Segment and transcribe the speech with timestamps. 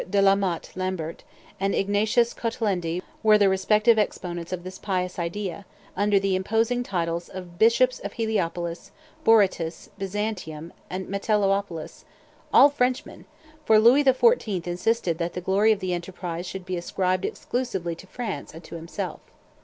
[0.09, 1.23] De la Motte Lambert,
[1.59, 5.63] and Ignatius Cotolendy were the respective exponents of this pious idea,
[5.95, 8.89] under the imposing titles of Bishops of Heliopolis,
[9.23, 12.03] Borytus, Byzantium, and Metellopolis,
[12.51, 13.25] all Frenchmen,
[13.63, 14.65] for Louis XIV.
[14.65, 18.73] insisted that the glory of the enterprise should be ascribed exclusively to France and to
[18.73, 19.19] himself.